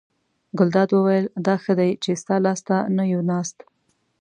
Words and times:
ګلداد 0.57 0.89
وویل: 0.93 1.25
دا 1.45 1.55
ښه 1.63 1.73
دی 1.79 1.91
چې 2.03 2.11
ستا 2.21 2.35
لاس 2.45 2.59
ته 2.67 2.77
نه 2.95 3.03
یو 3.13 3.21
ناست. 3.31 3.57